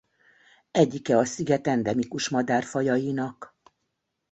[0.71, 3.55] Egyike a sziget endemikus madárfajainak.